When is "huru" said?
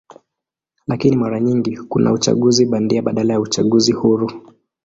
3.91-4.43